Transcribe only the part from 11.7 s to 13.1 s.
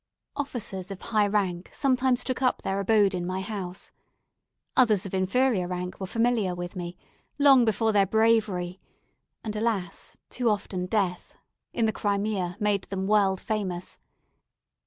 in the Crimea, made them